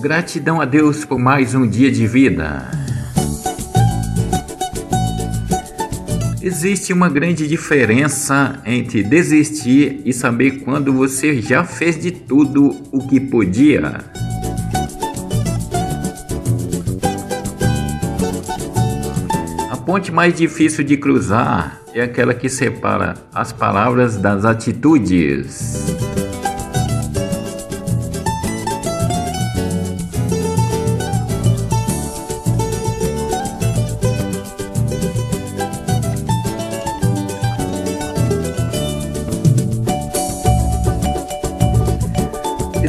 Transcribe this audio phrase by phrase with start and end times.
[0.00, 2.70] Gratidão a Deus por mais um dia de vida.
[6.40, 13.06] Existe uma grande diferença entre desistir e saber quando você já fez de tudo o
[13.06, 14.02] que podia.
[19.70, 26.09] A ponte mais difícil de cruzar é aquela que separa as palavras das atitudes.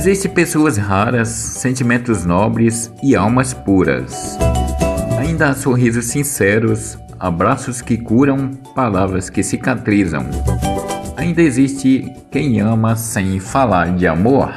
[0.03, 4.35] Existem pessoas raras, sentimentos nobres e almas puras.
[5.19, 10.25] Ainda há sorrisos sinceros, abraços que curam, palavras que cicatrizam.
[11.15, 14.51] Ainda existe quem ama sem falar de amor.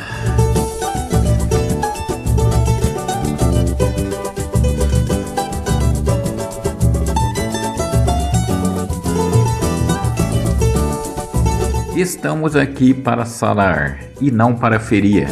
[11.97, 15.28] Estamos aqui para sarar e não para ferir.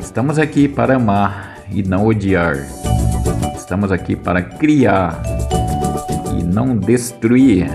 [0.00, 2.56] Estamos aqui para amar e não odiar.
[3.56, 5.22] Estamos aqui para criar
[6.36, 7.68] e não destruir.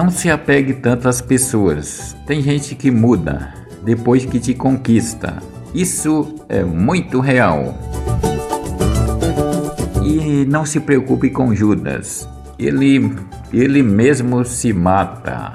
[0.00, 2.16] Não se apegue tanto às pessoas.
[2.26, 3.52] Tem gente que muda
[3.84, 5.42] depois que te conquista.
[5.74, 7.78] Isso é muito real.
[10.02, 12.26] E não se preocupe com Judas.
[12.58, 13.14] Ele
[13.52, 15.52] ele mesmo se mata.